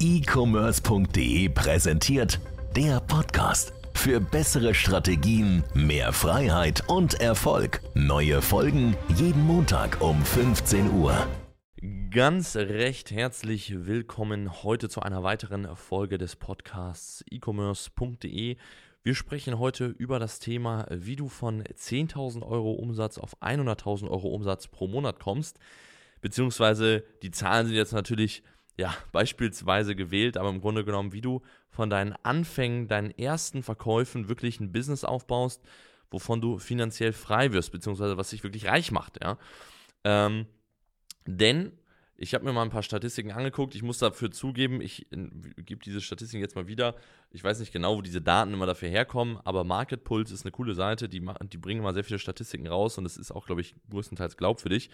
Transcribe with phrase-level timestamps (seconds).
[0.00, 2.40] e-commerce.de präsentiert
[2.74, 3.74] der Podcast.
[3.92, 7.82] Für bessere Strategien, mehr Freiheit und Erfolg.
[7.92, 11.28] Neue Folgen jeden Montag um 15 Uhr.
[12.10, 18.56] Ganz recht herzlich willkommen heute zu einer weiteren Folge des Podcasts e-commerce.de.
[19.02, 24.28] Wir sprechen heute über das Thema, wie du von 10.000 Euro Umsatz auf 100.000 Euro
[24.28, 25.58] Umsatz pro Monat kommst.
[26.22, 28.42] Beziehungsweise die Zahlen sind jetzt natürlich
[28.76, 34.28] ja, beispielsweise gewählt, aber im Grunde genommen, wie du von deinen Anfängen, deinen ersten Verkäufen
[34.28, 35.62] wirklich ein Business aufbaust,
[36.10, 39.38] wovon du finanziell frei wirst, beziehungsweise was dich wirklich reich macht, ja.
[40.04, 40.46] Ähm,
[41.26, 41.72] denn
[42.22, 43.74] ich habe mir mal ein paar Statistiken angeguckt.
[43.74, 46.94] Ich muss dafür zugeben, ich gebe diese Statistiken jetzt mal wieder.
[47.30, 50.52] Ich weiß nicht genau, wo diese Daten immer dafür herkommen, aber Market Pulse ist eine
[50.52, 51.08] coole Seite.
[51.08, 54.36] Die, die bringen immer sehr viele Statistiken raus und es ist auch, glaube ich, größtenteils
[54.36, 54.90] glaubwürdig.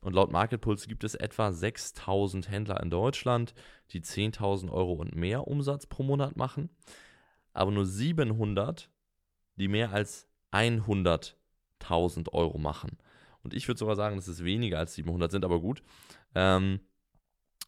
[0.00, 3.54] Und laut Market Pulse gibt es etwa 6000 Händler in Deutschland,
[3.90, 6.70] die 10.000 Euro und mehr Umsatz pro Monat machen,
[7.52, 8.90] aber nur 700,
[9.56, 12.98] die mehr als 100.000 Euro machen.
[13.42, 15.82] Und ich würde sogar sagen, dass es weniger als 700 sind, aber gut.
[16.34, 16.80] Ähm,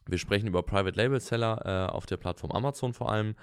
[0.07, 3.37] wir sprechen über Private Label Seller äh, auf der Plattform Amazon vor allem.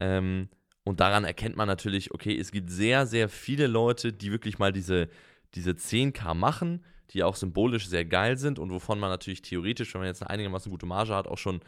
[0.00, 0.48] Ähm,
[0.84, 4.72] und daran erkennt man natürlich, okay, es gibt sehr, sehr viele Leute, die wirklich mal
[4.72, 5.08] diese,
[5.54, 10.00] diese 10k machen, die auch symbolisch sehr geil sind und wovon man natürlich theoretisch, wenn
[10.00, 11.60] man jetzt eine einigermaßen gute Marge hat, auch schon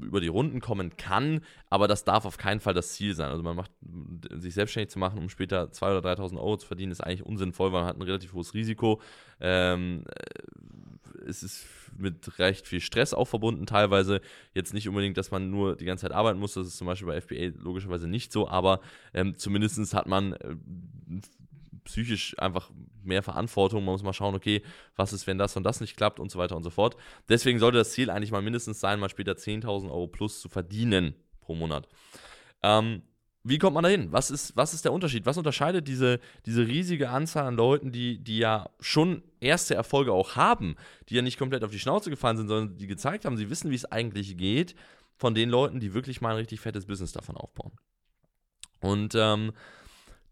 [0.00, 1.40] über die Runden kommen kann,
[1.70, 3.30] aber das darf auf keinen Fall das Ziel sein.
[3.30, 3.70] Also man macht
[4.30, 7.72] sich selbstständig zu machen, um später 2.000 oder 3.000 Euro zu verdienen, ist eigentlich unsinnvoll,
[7.72, 9.00] weil man hat ein relativ hohes Risiko.
[9.40, 14.20] Ähm, äh, es ist mit recht viel Stress auch verbunden, teilweise.
[14.52, 17.06] Jetzt nicht unbedingt, dass man nur die ganze Zeit arbeiten muss, das ist zum Beispiel
[17.06, 18.80] bei FBA logischerweise nicht so, aber
[19.12, 20.56] ähm, zumindest hat man äh,
[21.84, 22.70] psychisch einfach
[23.02, 23.84] mehr Verantwortung.
[23.84, 24.62] Man muss mal schauen, okay,
[24.96, 26.96] was ist, wenn das und das nicht klappt und so weiter und so fort.
[27.28, 31.14] Deswegen sollte das Ziel eigentlich mal mindestens sein, mal später 10.000 Euro plus zu verdienen
[31.40, 31.88] pro Monat.
[32.62, 33.02] Ähm,
[33.46, 34.10] wie kommt man da hin?
[34.10, 35.26] Was ist, was ist der Unterschied?
[35.26, 40.34] Was unterscheidet diese, diese riesige Anzahl an Leuten, die, die ja schon erste Erfolge auch
[40.34, 40.76] haben,
[41.10, 43.70] die ja nicht komplett auf die Schnauze gefallen sind, sondern die gezeigt haben, sie wissen,
[43.70, 44.74] wie es eigentlich geht,
[45.16, 47.72] von den Leuten, die wirklich mal ein richtig fettes Business davon aufbauen?
[48.80, 49.52] Und ähm,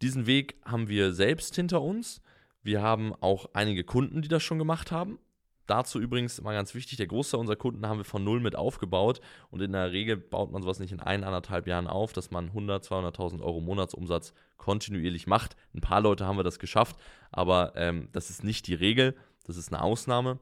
[0.02, 2.20] diesen Weg haben wir selbst hinter uns.
[2.62, 5.18] Wir haben auch einige Kunden, die das schon gemacht haben.
[5.66, 9.20] Dazu übrigens mal ganz wichtig, der Großteil unserer Kunden haben wir von null mit aufgebaut
[9.50, 12.48] und in der Regel baut man sowas nicht in ein, anderthalb Jahren auf, dass man
[12.48, 15.56] 100, 200.000 Euro Monatsumsatz kontinuierlich macht.
[15.72, 16.96] Ein paar Leute haben wir das geschafft,
[17.30, 19.14] aber ähm, das ist nicht die Regel,
[19.44, 20.40] das ist eine Ausnahme.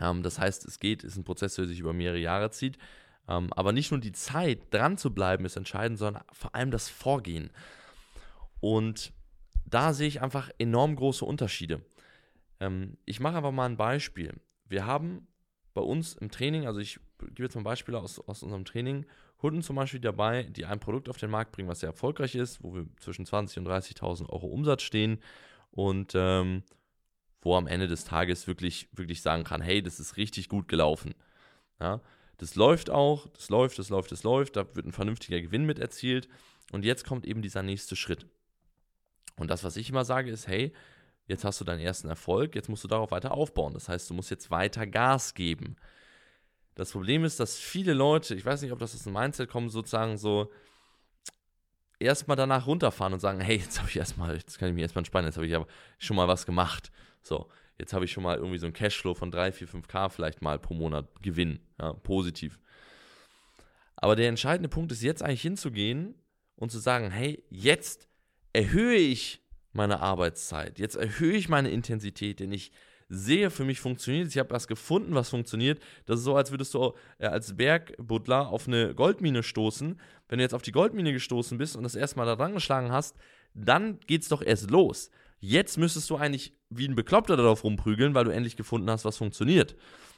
[0.00, 2.78] Ähm, das heißt, es geht, ist ein Prozess, der sich über mehrere Jahre zieht.
[3.28, 6.88] Ähm, aber nicht nur die Zeit, dran zu bleiben, ist entscheidend, sondern vor allem das
[6.88, 7.50] Vorgehen.
[8.64, 9.12] Und
[9.66, 11.84] da sehe ich einfach enorm große Unterschiede.
[12.60, 14.32] Ähm, ich mache einfach mal ein Beispiel.
[14.64, 15.26] Wir haben
[15.74, 19.04] bei uns im Training, also ich gebe jetzt mal Beispiele aus, aus unserem Training,
[19.36, 22.64] Kunden zum Beispiel dabei, die ein Produkt auf den Markt bringen, was sehr erfolgreich ist,
[22.64, 25.18] wo wir zwischen 20.000 und 30.000 Euro Umsatz stehen
[25.70, 26.62] und ähm,
[27.42, 31.14] wo am Ende des Tages wirklich, wirklich sagen kann, hey, das ist richtig gut gelaufen.
[31.80, 32.00] Ja,
[32.38, 35.78] das läuft auch, das läuft, das läuft, das läuft, da wird ein vernünftiger Gewinn mit
[35.78, 36.30] erzielt
[36.72, 38.26] und jetzt kommt eben dieser nächste Schritt.
[39.36, 40.72] Und das, was ich immer sage, ist, hey,
[41.26, 43.74] jetzt hast du deinen ersten Erfolg, jetzt musst du darauf weiter aufbauen.
[43.74, 45.76] Das heißt, du musst jetzt weiter Gas geben.
[46.74, 49.70] Das Problem ist, dass viele Leute, ich weiß nicht, ob das aus dem Mindset kommt,
[49.70, 50.50] sozusagen so
[51.98, 55.00] erstmal danach runterfahren und sagen, hey, jetzt habe ich erstmal, jetzt kann ich mich erstmal
[55.00, 55.66] entspannen, jetzt habe ich aber
[55.98, 56.90] schon mal was gemacht.
[57.22, 60.42] So, jetzt habe ich schon mal irgendwie so einen Cashflow von 3, 4, 5K vielleicht
[60.42, 62.58] mal pro Monat Gewinn, ja, positiv.
[63.96, 66.14] Aber der entscheidende Punkt ist jetzt eigentlich hinzugehen
[66.56, 68.08] und zu sagen, hey, jetzt
[68.54, 69.42] erhöhe ich
[69.72, 72.72] meine Arbeitszeit, jetzt erhöhe ich meine Intensität, denn ich
[73.08, 75.80] sehe, für mich funktioniert Ich habe was gefunden, was funktioniert.
[76.06, 80.00] Das ist so, als würdest du äh, als Bergbuddler auf eine Goldmine stoßen.
[80.28, 83.16] Wenn du jetzt auf die Goldmine gestoßen bist und das erstmal da dran geschlagen hast,
[83.52, 85.10] dann geht es doch erst los.
[85.38, 89.18] Jetzt müsstest du eigentlich wie ein Bekloppter darauf rumprügeln, weil du endlich gefunden hast, was
[89.18, 89.76] funktioniert.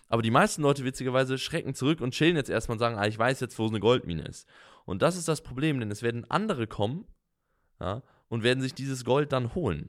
[0.08, 3.18] Aber die meisten Leute witzigerweise schrecken zurück und chillen jetzt erstmal und sagen, ah, ich
[3.18, 4.46] weiß jetzt, wo eine Goldmine ist.
[4.84, 7.06] Und das ist das Problem, denn es werden andere kommen,
[7.80, 9.88] ja, und werden sich dieses Gold dann holen.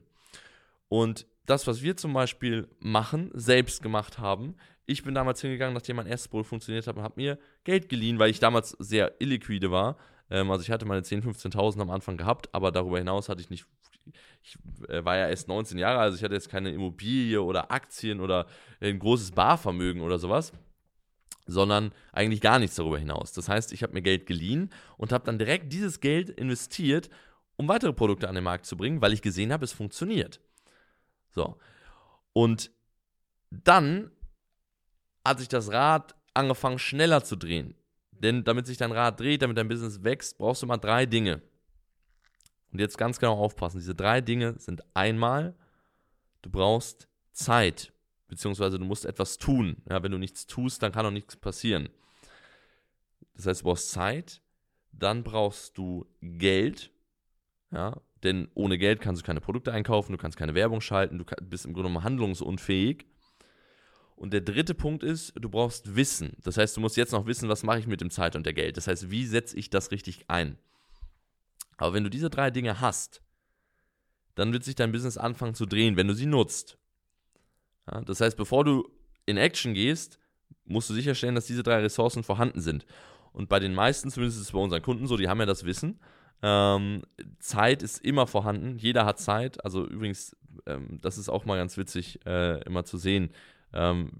[0.88, 4.54] Und das, was wir zum Beispiel machen, selbst gemacht haben,
[4.86, 8.18] ich bin damals hingegangen, nachdem mein erstes Bowl funktioniert hat und habe mir Geld geliehen,
[8.18, 9.96] weil ich damals sehr illiquide war.
[10.30, 13.50] Ähm, also ich hatte meine 10.000, 15.000 am Anfang gehabt, aber darüber hinaus hatte ich
[13.50, 13.66] nicht,
[14.42, 14.56] ich
[14.88, 18.46] äh, war ja erst 19 Jahre, also ich hatte jetzt keine Immobilie oder Aktien oder
[18.80, 20.52] ein großes Barvermögen oder sowas
[21.48, 23.32] sondern eigentlich gar nichts darüber hinaus.
[23.32, 27.08] Das heißt, ich habe mir Geld geliehen und habe dann direkt dieses Geld investiert
[27.58, 30.40] um weitere Produkte an den Markt zu bringen, weil ich gesehen habe, es funktioniert.
[31.30, 31.58] So.
[32.32, 32.70] Und
[33.50, 34.10] dann
[35.24, 37.74] hat sich das Rad angefangen schneller zu drehen.
[38.12, 41.42] Denn damit sich dein Rad dreht, damit dein Business wächst, brauchst du mal drei Dinge.
[42.72, 43.78] Und jetzt ganz genau aufpassen.
[43.78, 45.56] Diese drei Dinge sind einmal,
[46.42, 47.92] du brauchst Zeit,
[48.28, 49.82] beziehungsweise du musst etwas tun.
[49.90, 51.88] Ja, wenn du nichts tust, dann kann auch nichts passieren.
[53.34, 54.42] Das heißt, du brauchst Zeit,
[54.92, 56.92] dann brauchst du Geld,
[57.70, 61.24] ja, denn ohne Geld kannst du keine Produkte einkaufen, du kannst keine Werbung schalten, du
[61.42, 63.06] bist im Grunde genommen handlungsunfähig.
[64.16, 66.36] Und der dritte Punkt ist, du brauchst Wissen.
[66.42, 68.52] Das heißt, du musst jetzt noch wissen, was mache ich mit dem Zeit und der
[68.52, 68.76] Geld.
[68.76, 70.58] Das heißt, wie setze ich das richtig ein?
[71.76, 73.22] Aber wenn du diese drei Dinge hast,
[74.34, 76.78] dann wird sich dein Business anfangen zu drehen, wenn du sie nutzt.
[77.86, 78.90] Ja, das heißt, bevor du
[79.26, 80.18] in Action gehst,
[80.64, 82.86] musst du sicherstellen, dass diese drei Ressourcen vorhanden sind.
[83.32, 85.64] Und bei den meisten, zumindest ist es bei unseren Kunden so, die haben ja das
[85.64, 86.00] Wissen.
[86.42, 87.02] Ähm,
[87.40, 89.64] Zeit ist immer vorhanden, jeder hat Zeit.
[89.64, 90.36] Also übrigens,
[90.66, 93.30] ähm, das ist auch mal ganz witzig, äh, immer zu sehen.
[93.72, 94.10] Ähm,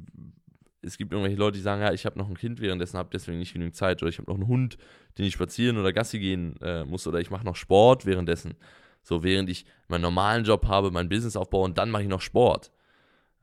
[0.83, 3.39] es gibt irgendwelche Leute, die sagen, ja, ich habe noch ein Kind, währenddessen habe deswegen
[3.39, 4.79] nicht genügend Zeit oder ich habe noch einen Hund,
[5.17, 8.55] den ich spazieren oder Gassi gehen äh, muss oder ich mache noch Sport währenddessen.
[9.03, 12.21] So, während ich meinen normalen Job habe, mein Business aufbaue und dann mache ich noch
[12.21, 12.71] Sport.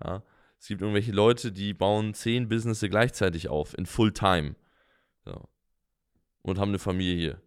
[0.03, 0.23] Ja?
[0.59, 4.55] Es gibt irgendwelche Leute, die bauen zehn Businesses gleichzeitig auf, in Fulltime.
[5.25, 5.47] So.
[6.41, 7.41] Und haben eine Familie.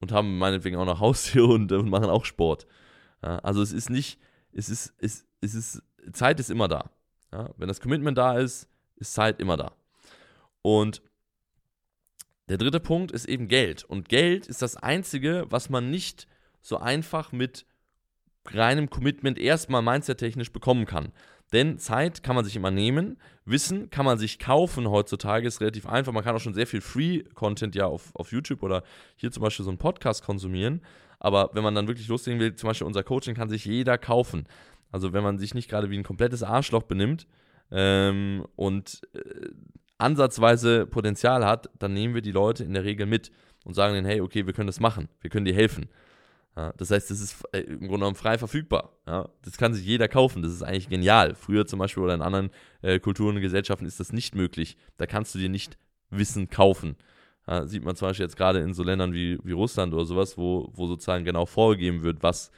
[0.00, 2.66] Und haben meinetwegen auch noch Haustiere und, und machen auch Sport.
[3.22, 3.38] Ja?
[3.40, 4.18] Also es ist nicht,
[4.52, 5.82] es ist, es, es ist,
[6.12, 6.90] Zeit ist immer da.
[7.32, 7.50] Ja?
[7.56, 9.72] Wenn das Commitment da ist, ist Zeit immer da.
[10.62, 11.02] Und
[12.48, 13.84] der dritte Punkt ist eben Geld.
[13.84, 16.26] Und Geld ist das Einzige, was man nicht
[16.60, 17.64] so einfach mit
[18.46, 21.12] reinem Commitment erstmal mindset-technisch bekommen kann.
[21.52, 25.86] Denn Zeit kann man sich immer nehmen, Wissen kann man sich kaufen heutzutage, ist relativ
[25.86, 26.12] einfach.
[26.12, 28.84] Man kann auch schon sehr viel Free-Content ja auf, auf YouTube oder
[29.16, 30.82] hier zum Beispiel so einen Podcast konsumieren.
[31.18, 34.46] Aber wenn man dann wirklich loslegen will, zum Beispiel unser Coaching kann sich jeder kaufen.
[34.92, 37.26] Also wenn man sich nicht gerade wie ein komplettes Arschloch benimmt
[37.70, 39.48] ähm, und äh,
[39.98, 43.32] ansatzweise Potenzial hat, dann nehmen wir die Leute in der Regel mit
[43.64, 45.88] und sagen denen, hey, okay, wir können das machen, wir können dir helfen.
[46.56, 48.96] Ja, das heißt, das ist äh, im Grunde genommen frei verfügbar.
[49.06, 50.42] Ja, das kann sich jeder kaufen.
[50.42, 51.34] Das ist eigentlich genial.
[51.34, 52.50] Früher zum Beispiel oder in anderen
[52.82, 54.76] äh, Kulturen und Gesellschaften ist das nicht möglich.
[54.96, 55.78] Da kannst du dir nicht
[56.10, 56.96] Wissen kaufen.
[57.46, 60.36] Ja, sieht man zum Beispiel jetzt gerade in so Ländern wie, wie Russland oder sowas,
[60.36, 62.50] wo, wo sozusagen genau vorgegeben wird, was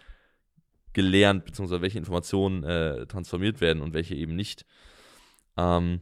[0.92, 1.80] gelernt bzw.
[1.80, 4.66] welche Informationen äh, transformiert werden und welche eben nicht.
[5.56, 6.00] Ähm,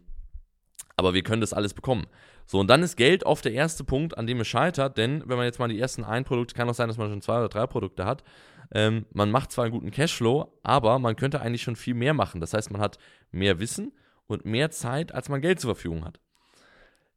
[0.96, 2.06] aber wir können das alles bekommen.
[2.50, 5.36] So, und dann ist Geld oft der erste Punkt, an dem es scheitert, denn wenn
[5.36, 7.48] man jetzt mal die ersten ein Produkte, kann auch sein, dass man schon zwei oder
[7.48, 8.24] drei Produkte hat,
[8.72, 12.40] ähm, man macht zwar einen guten Cashflow, aber man könnte eigentlich schon viel mehr machen.
[12.40, 12.98] Das heißt, man hat
[13.30, 13.92] mehr Wissen
[14.26, 16.18] und mehr Zeit, als man Geld zur Verfügung hat.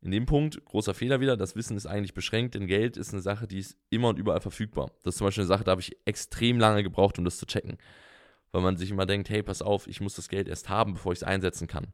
[0.02, 3.24] In dem Punkt, großer Fehler wieder, das Wissen ist eigentlich beschränkt, denn Geld ist eine
[3.24, 4.92] Sache, die ist immer und überall verfügbar.
[5.02, 7.48] Das ist zum Beispiel eine Sache, da habe ich extrem lange gebraucht, um das zu
[7.48, 7.80] checken.
[8.52, 11.12] Weil man sich immer denkt, hey, pass auf, ich muss das Geld erst haben, bevor
[11.12, 11.88] ich es einsetzen kann.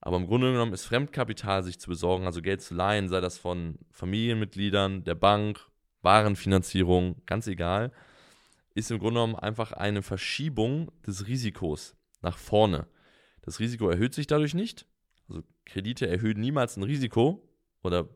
[0.00, 3.38] Aber im Grunde genommen ist Fremdkapital sich zu besorgen, also Geld zu leihen, sei das
[3.38, 5.66] von Familienmitgliedern, der Bank,
[6.02, 7.92] Warenfinanzierung, ganz egal,
[8.74, 12.86] ist im Grunde genommen einfach eine Verschiebung des Risikos nach vorne.
[13.42, 14.86] Das Risiko erhöht sich dadurch nicht.
[15.28, 17.42] Also Kredite erhöhen niemals ein Risiko.
[17.82, 18.08] Oder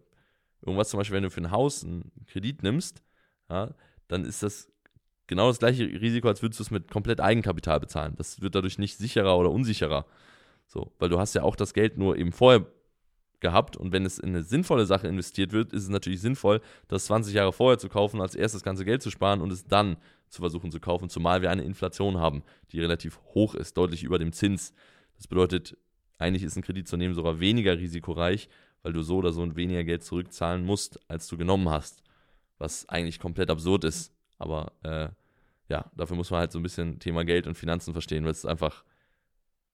[0.60, 3.02] irgendwas zum Beispiel, wenn du für ein Haus einen Kredit nimmst,
[3.48, 3.74] ja,
[4.08, 4.70] dann ist das
[5.26, 8.14] genau das gleiche Risiko, als würdest du es mit komplett Eigenkapital bezahlen.
[8.16, 10.06] Das wird dadurch nicht sicherer oder unsicherer.
[10.70, 12.64] So, weil du hast ja auch das Geld nur eben vorher
[13.40, 17.06] gehabt und wenn es in eine sinnvolle Sache investiert wird, ist es natürlich sinnvoll, das
[17.06, 19.96] 20 Jahre vorher zu kaufen, als erstes das ganze Geld zu sparen und es dann
[20.28, 24.20] zu versuchen zu kaufen, zumal wir eine Inflation haben, die relativ hoch ist, deutlich über
[24.20, 24.72] dem Zins.
[25.16, 25.76] Das bedeutet,
[26.18, 28.48] eigentlich ist ein Kredit zu nehmen sogar weniger risikoreich,
[28.84, 32.04] weil du so oder so weniger Geld zurückzahlen musst, als du genommen hast.
[32.58, 34.12] Was eigentlich komplett absurd ist.
[34.38, 35.08] Aber äh,
[35.68, 38.46] ja, dafür muss man halt so ein bisschen Thema Geld und Finanzen verstehen, weil es
[38.46, 38.84] einfach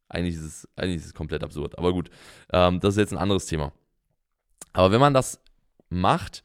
[0.09, 1.79] eigentlich ist es, eigentlich ist es komplett absurd.
[1.79, 2.11] Aber gut,
[2.53, 3.73] ähm, das ist jetzt ein anderes Thema.
[4.73, 5.41] Aber wenn man das
[5.89, 6.43] macht,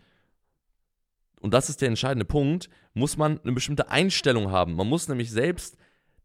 [1.42, 4.76] und das ist der entscheidende Punkt, muss man eine bestimmte Einstellung haben.
[4.76, 5.78] Man muss nämlich selbst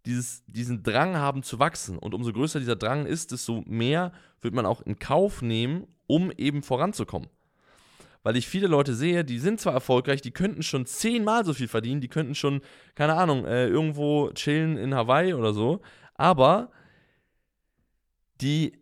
[0.04, 1.98] dieses, diesen Drang haben zu wachsen.
[1.98, 6.30] Und umso größer dieser Drang ist, desto mehr wird man auch in Kauf nehmen, um
[6.30, 7.28] eben voranzukommen.
[8.22, 11.68] Weil ich viele Leute sehe, die sind zwar erfolgreich, die könnten schon zehnmal so viel
[11.68, 12.60] verdienen, die könnten schon,
[12.94, 15.80] keine Ahnung, äh, irgendwo chillen in Hawaii oder so,
[16.14, 16.70] aber
[18.40, 18.72] die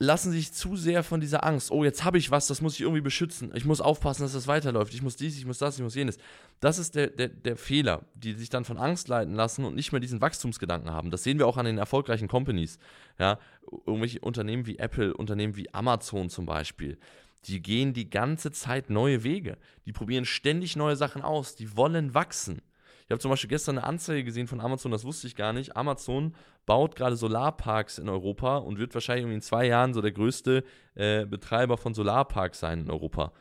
[0.00, 2.82] lassen sich zu sehr von dieser Angst, oh, jetzt habe ich was, das muss ich
[2.82, 5.82] irgendwie beschützen, ich muss aufpassen, dass das weiterläuft, ich muss dies, ich muss das, ich
[5.82, 6.18] muss jenes.
[6.60, 9.90] Das ist der, der, der Fehler, die sich dann von Angst leiten lassen und nicht
[9.90, 11.10] mehr diesen Wachstumsgedanken haben.
[11.10, 12.78] Das sehen wir auch an den erfolgreichen Companies.
[13.18, 13.40] Ja,
[13.86, 16.98] irgendwelche Unternehmen wie Apple, Unternehmen wie Amazon zum Beispiel,
[17.46, 19.58] die gehen die ganze Zeit neue Wege.
[19.84, 22.62] Die probieren ständig neue Sachen aus, die wollen wachsen.
[23.08, 25.78] Ich habe zum Beispiel gestern eine Anzeige gesehen von Amazon, das wusste ich gar nicht.
[25.78, 26.34] Amazon
[26.66, 30.62] baut gerade Solarparks in Europa und wird wahrscheinlich in zwei Jahren so der größte
[30.94, 33.32] äh, Betreiber von Solarparks sein in Europa.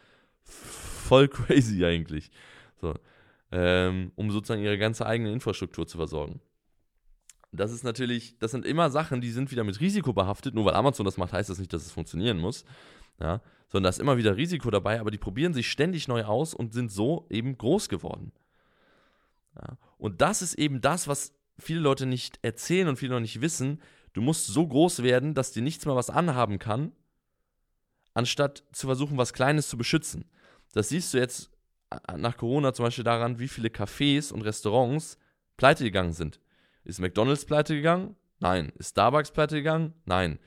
[0.42, 2.32] Voll crazy eigentlich.
[2.80, 2.94] So,
[3.52, 6.40] ähm, um sozusagen ihre ganze eigene Infrastruktur zu versorgen.
[7.52, 10.56] Das ist natürlich, das sind immer Sachen, die sind wieder mit Risiko behaftet.
[10.56, 12.64] Nur weil Amazon das macht, heißt das nicht, dass es funktionieren muss.
[13.20, 16.54] Ja, sondern da ist immer wieder Risiko dabei, aber die probieren sich ständig neu aus
[16.54, 18.32] und sind so eben groß geworden.
[19.58, 23.42] Ja, und das ist eben das, was viele Leute nicht erzählen und viele noch nicht
[23.42, 23.82] wissen.
[24.14, 26.92] Du musst so groß werden, dass dir nichts mehr was anhaben kann,
[28.14, 30.26] anstatt zu versuchen, was Kleines zu beschützen.
[30.74, 31.50] Das siehst du jetzt
[31.90, 35.18] äh, nach Corona zum Beispiel daran, wie viele Cafés und Restaurants
[35.56, 36.40] pleite gegangen sind.
[36.84, 38.16] Ist McDonalds pleite gegangen?
[38.40, 38.72] Nein.
[38.78, 39.94] Ist Starbucks pleite gegangen?
[40.06, 40.40] Nein.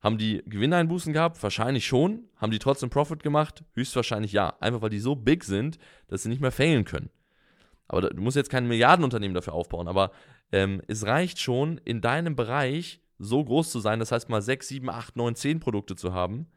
[0.00, 1.42] Haben die Gewinneinbußen gehabt?
[1.42, 2.28] Wahrscheinlich schon.
[2.36, 3.64] Haben die trotzdem Profit gemacht?
[3.72, 4.56] Höchstwahrscheinlich ja.
[4.60, 5.78] Einfach weil die so big sind,
[6.08, 7.10] dass sie nicht mehr failen können.
[7.88, 9.88] Aber du musst jetzt kein Milliardenunternehmen dafür aufbauen.
[9.88, 10.10] Aber
[10.52, 14.68] ähm, es reicht schon, in deinem Bereich so groß zu sein, das heißt mal 6,
[14.68, 16.48] 7, 8, 9, 10 Produkte zu haben,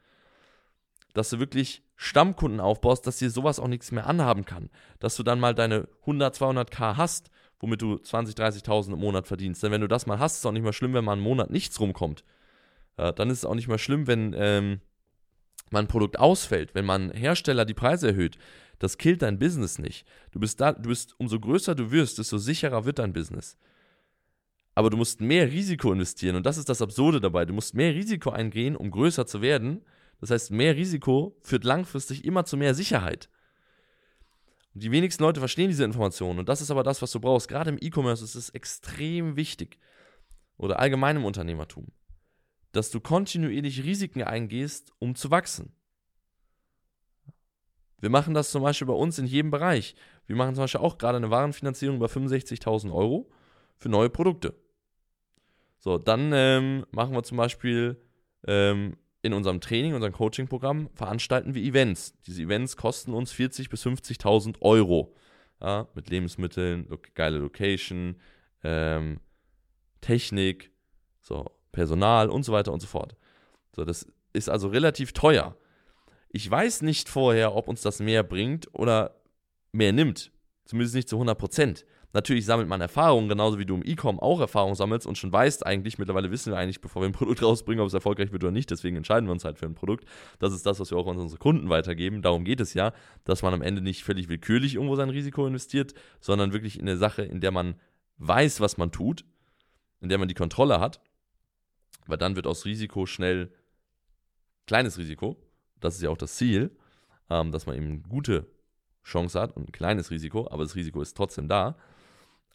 [1.13, 4.69] dass du wirklich Stammkunden aufbaust, dass dir sowas auch nichts mehr anhaben kann.
[5.00, 9.62] Dass du dann mal deine 100, 200k hast womit du 20, 30.000 im Monat verdienst.
[9.63, 11.21] Denn wenn du das mal hast, ist es auch nicht mehr schlimm, wenn mal einen
[11.21, 12.24] Monat nichts rumkommt.
[12.98, 14.81] Ja, dann ist es auch nicht mehr schlimm, wenn ähm,
[15.69, 18.38] mal ein Produkt ausfällt, wenn man Hersteller die Preise erhöht.
[18.79, 20.07] Das killt dein Business nicht.
[20.31, 23.57] Du bist da, du bist, umso größer du wirst, desto sicherer wird dein Business.
[24.74, 27.45] Aber du musst mehr Risiko investieren und das ist das Absurde dabei.
[27.45, 29.81] Du musst mehr Risiko eingehen, um größer zu werden.
[30.21, 33.29] Das heißt, mehr Risiko führt langfristig immer zu mehr Sicherheit.
[34.74, 36.39] Und die wenigsten Leute verstehen diese Informationen.
[36.39, 37.50] Und das ist aber das, was du brauchst.
[37.50, 39.79] Gerade im E-Commerce ist es extrem wichtig.
[40.57, 41.88] Oder allgemein im Unternehmertum.
[42.71, 45.74] Dass du kontinuierlich Risiken eingehst, um zu wachsen.
[48.01, 49.96] Wir machen das zum Beispiel bei uns in jedem Bereich.
[50.27, 53.29] Wir machen zum Beispiel auch gerade eine Warenfinanzierung über 65.000 Euro
[53.77, 54.56] für neue Produkte.
[55.79, 58.01] So, dann ähm, machen wir zum Beispiel
[58.48, 62.13] ähm, in unserem Training, unserem Coaching-Programm veranstalten wir Events.
[62.25, 65.15] Diese Events kosten uns 40.000 bis 50.000 Euro.
[65.62, 68.15] Ja, mit Lebensmitteln, lo geile Location,
[68.63, 69.20] ähm,
[70.00, 70.72] Technik,
[71.20, 73.18] so, Personal und so weiter und so fort.
[73.75, 75.58] So, das ist also relativ teuer.
[76.29, 79.15] Ich weiß nicht vorher, ob uns das mehr bringt oder
[79.71, 80.31] mehr nimmt.
[80.65, 81.86] Zumindest nicht zu 100 Prozent.
[82.12, 85.63] Natürlich sammelt man Erfahrungen, genauso wie du im E-Com auch Erfahrung sammelst und schon weißt
[85.63, 88.51] eigentlich, mittlerweile wissen wir eigentlich, bevor wir ein Produkt rausbringen, ob es erfolgreich wird oder
[88.51, 88.71] nicht.
[88.71, 90.05] Deswegen entscheiden wir uns halt für ein Produkt.
[90.39, 92.24] Das ist das, was wir auch an unsere Kunden weitergeben.
[92.24, 92.93] Darum geht es ja,
[93.25, 96.98] dass man am Ende nicht völlig willkürlich irgendwo sein Risiko investiert, sondern wirklich in eine
[96.98, 97.75] Sache, in der man
[98.17, 99.24] weiß, was man tut,
[100.01, 101.01] in der man die Kontrolle hat.
[102.07, 103.51] Weil dann wird aus Risiko schnell
[104.65, 105.38] kleines Risiko.
[105.79, 106.71] Das ist ja auch das Ziel,
[107.29, 108.48] ähm, dass man eben gute
[109.03, 111.77] Chance hat und ein kleines Risiko, aber das Risiko ist trotzdem da.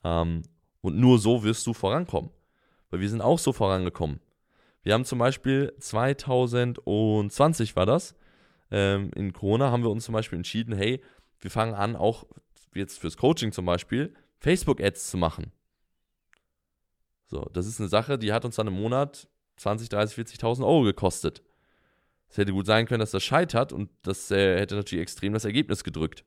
[0.02, 0.42] Ähm,
[0.80, 2.30] und nur so wirst du vorankommen.
[2.90, 4.20] Weil wir sind auch so vorangekommen.
[4.82, 8.14] Wir haben zum Beispiel 2020 war das,
[8.70, 11.02] ähm, in Corona haben wir uns zum Beispiel entschieden, hey,
[11.40, 12.26] wir fangen an, auch
[12.74, 15.52] jetzt fürs Coaching zum Beispiel, Facebook-Ads zu machen.
[17.26, 20.82] So, das ist eine Sache, die hat uns dann im Monat 20, 30, 40.000 Euro
[20.82, 21.42] gekostet.
[22.34, 25.44] Es hätte gut sein können, dass das scheitert und das äh, hätte natürlich extrem das
[25.44, 26.24] Ergebnis gedrückt.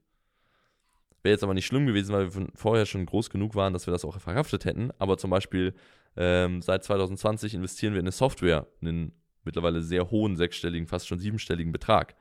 [1.22, 3.92] Wäre jetzt aber nicht schlimm gewesen, weil wir vorher schon groß genug waren, dass wir
[3.92, 4.92] das auch verhaftet hätten.
[5.00, 5.74] Aber zum Beispiel
[6.16, 9.12] ähm, seit 2020 investieren wir in eine Software, einen
[9.44, 12.16] mittlerweile sehr hohen sechsstelligen, fast schon siebenstelligen Betrag.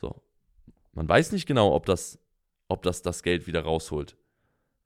[0.00, 0.22] So.
[0.92, 2.20] Man weiß nicht genau, ob das,
[2.68, 4.16] ob das das Geld wieder rausholt.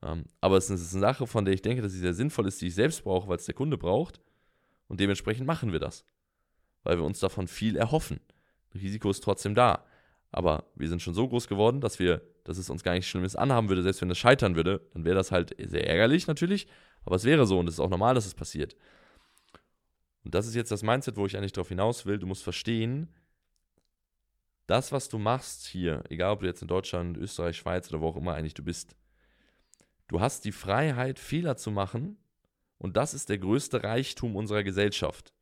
[0.02, 2.62] Ähm, aber es ist eine Sache, von der ich denke, dass sie sehr sinnvoll ist,
[2.62, 4.18] die ich selbst brauche, weil es der Kunde braucht.
[4.88, 6.06] Und dementsprechend machen wir das.
[6.82, 8.20] Weil wir uns davon viel erhoffen.
[8.74, 9.84] Risiko ist trotzdem da.
[10.30, 13.36] Aber wir sind schon so groß geworden, dass wir, dass es uns gar nicht Schlimmes
[13.36, 16.66] anhaben würde, selbst wenn es scheitern würde, dann wäre das halt sehr ärgerlich natürlich,
[17.04, 18.74] aber es wäre so und es ist auch normal, dass es passiert.
[20.24, 22.18] Und das ist jetzt das Mindset, wo ich eigentlich darauf hinaus will.
[22.18, 23.08] Du musst verstehen,
[24.66, 28.08] das, was du machst hier, egal ob du jetzt in Deutschland, Österreich, Schweiz oder wo
[28.08, 28.96] auch immer eigentlich du bist,
[30.08, 32.16] du hast die Freiheit, Fehler zu machen
[32.78, 35.34] und das ist der größte Reichtum unserer Gesellschaft.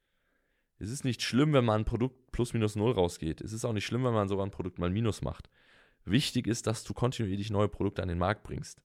[0.80, 3.42] Es ist nicht schlimm, wenn man ein Produkt plus minus null rausgeht.
[3.42, 5.50] Es ist auch nicht schlimm, wenn man sogar ein Produkt mal minus macht.
[6.06, 8.82] Wichtig ist, dass du kontinuierlich neue Produkte an den Markt bringst.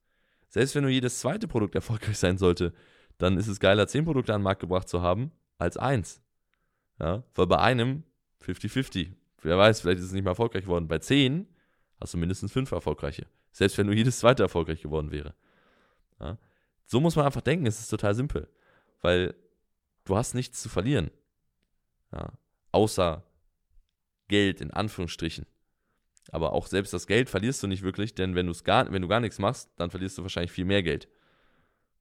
[0.50, 2.74] Selbst wenn nur jedes zweite Produkt erfolgreich sein sollte,
[3.16, 6.20] dann ist es geiler, zehn Produkte an den Markt gebracht zu haben, als eins.
[7.00, 8.04] Ja, weil bei einem
[8.44, 9.12] 50-50.
[9.40, 10.88] Wer weiß, vielleicht ist es nicht mehr erfolgreich geworden.
[10.88, 11.48] Bei zehn
[11.98, 13.26] hast du mindestens fünf erfolgreiche.
[13.52, 15.34] Selbst wenn nur jedes zweite erfolgreich geworden wäre.
[16.20, 16.36] Ja,
[16.84, 18.48] so muss man einfach denken, es ist total simpel.
[19.00, 19.34] Weil
[20.04, 21.10] du hast nichts zu verlieren.
[22.12, 22.32] Ja,
[22.72, 23.24] außer
[24.28, 25.46] Geld in Anführungsstrichen.
[26.32, 29.20] Aber auch selbst das Geld verlierst du nicht wirklich, denn wenn, gar, wenn du gar
[29.20, 31.08] nichts machst, dann verlierst du wahrscheinlich viel mehr Geld.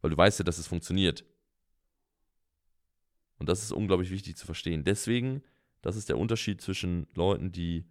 [0.01, 1.25] Weil du weißt ja, dass es funktioniert.
[3.38, 4.83] Und das ist unglaublich wichtig zu verstehen.
[4.83, 5.43] Deswegen,
[5.81, 7.85] das ist der Unterschied zwischen Leuten, die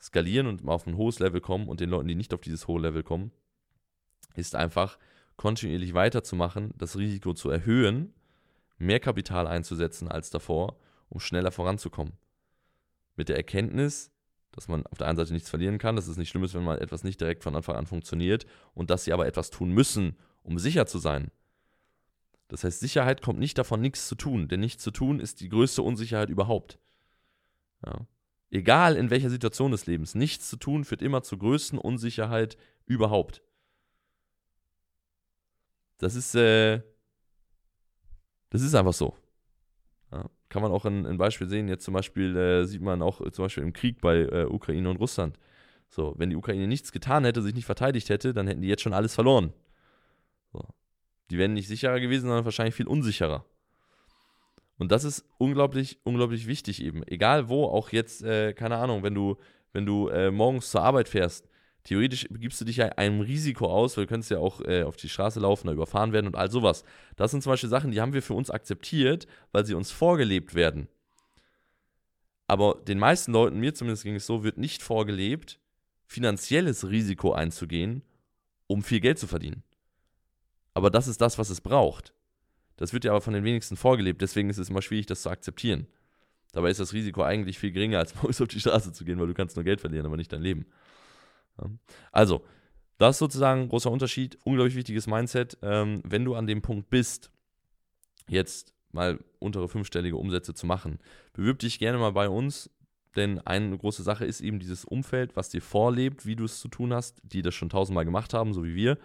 [0.00, 2.80] skalieren und auf ein hohes Level kommen und den Leuten, die nicht auf dieses hohe
[2.80, 3.30] Level kommen,
[4.34, 4.98] ist einfach
[5.36, 8.12] kontinuierlich weiterzumachen, das Risiko zu erhöhen,
[8.78, 10.76] mehr Kapital einzusetzen als davor,
[11.12, 12.14] um schneller voranzukommen.
[13.16, 14.10] Mit der Erkenntnis,
[14.52, 16.64] dass man auf der einen Seite nichts verlieren kann, dass es nicht schlimm ist, wenn
[16.64, 20.16] mal etwas nicht direkt von Anfang an funktioniert und dass sie aber etwas tun müssen,
[20.42, 21.30] um sicher zu sein.
[22.48, 25.48] Das heißt, Sicherheit kommt nicht davon, nichts zu tun, denn nichts zu tun ist die
[25.48, 26.78] größte Unsicherheit überhaupt.
[27.84, 28.06] Ja.
[28.50, 33.42] Egal in welcher Situation des Lebens, nichts zu tun führt immer zur größten Unsicherheit überhaupt.
[35.98, 36.82] Das ist, äh,
[38.50, 39.16] das ist einfach so.
[40.52, 41.66] Kann man auch ein, ein Beispiel sehen.
[41.66, 44.90] Jetzt zum Beispiel äh, sieht man auch äh, zum Beispiel im Krieg bei äh, Ukraine
[44.90, 45.38] und Russland.
[45.88, 48.82] So, wenn die Ukraine nichts getan hätte, sich nicht verteidigt hätte, dann hätten die jetzt
[48.82, 49.54] schon alles verloren.
[50.52, 50.62] So.
[51.30, 53.46] Die wären nicht sicherer gewesen, sondern wahrscheinlich viel unsicherer.
[54.76, 57.02] Und das ist unglaublich, unglaublich wichtig eben.
[57.06, 59.38] Egal wo, auch jetzt, äh, keine Ahnung, wenn du,
[59.72, 61.48] wenn du äh, morgens zur Arbeit fährst,
[61.84, 64.96] theoretisch begibst du dich ja einem Risiko aus, weil du könntest ja auch äh, auf
[64.96, 66.84] die Straße laufen, da überfahren werden und all sowas.
[67.16, 70.54] Das sind zum Beispiel Sachen, die haben wir für uns akzeptiert, weil sie uns vorgelebt
[70.54, 70.88] werden.
[72.46, 75.58] Aber den meisten Leuten, mir zumindest ging es so, wird nicht vorgelebt,
[76.04, 78.02] finanzielles Risiko einzugehen,
[78.66, 79.62] um viel Geld zu verdienen.
[80.74, 82.14] Aber das ist das, was es braucht.
[82.76, 85.30] Das wird ja aber von den wenigsten vorgelebt, deswegen ist es immer schwierig, das zu
[85.30, 85.86] akzeptieren.
[86.52, 89.26] Dabei ist das Risiko eigentlich viel geringer, als morgens auf die Straße zu gehen, weil
[89.26, 90.66] du kannst nur Geld verlieren, aber nicht dein Leben.
[92.10, 92.44] Also,
[92.98, 95.58] das ist sozusagen ein großer Unterschied, unglaublich wichtiges Mindset.
[95.62, 97.30] Ähm, wenn du an dem Punkt bist,
[98.28, 100.98] jetzt mal untere fünfstellige Umsätze zu machen,
[101.32, 102.70] bewirb dich gerne mal bei uns,
[103.16, 106.68] denn eine große Sache ist eben dieses Umfeld, was dir vorlebt, wie du es zu
[106.68, 108.98] tun hast, die das schon tausendmal gemacht haben, so wie wir,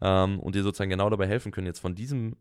[0.00, 2.36] ähm, und dir sozusagen genau dabei helfen können, jetzt von diesem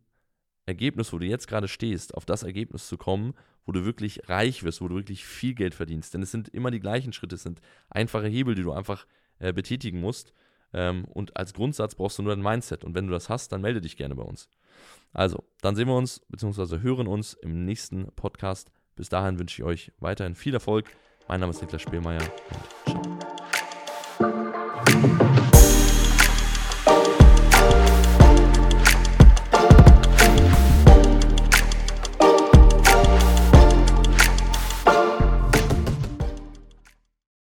[0.65, 3.33] Ergebnis, wo du jetzt gerade stehst, auf das Ergebnis zu kommen,
[3.65, 6.13] wo du wirklich reich wirst, wo du wirklich viel Geld verdienst.
[6.13, 9.05] Denn es sind immer die gleichen Schritte, es sind einfache Hebel, die du einfach
[9.39, 10.33] äh, betätigen musst.
[10.73, 12.83] Ähm, und als Grundsatz brauchst du nur ein Mindset.
[12.83, 14.49] Und wenn du das hast, dann melde dich gerne bei uns.
[15.13, 16.79] Also, dann sehen wir uns bzw.
[16.81, 18.71] hören uns im nächsten Podcast.
[18.95, 20.85] Bis dahin wünsche ich euch weiterhin viel Erfolg.
[21.27, 22.21] Mein Name ist Niklas Spielmeier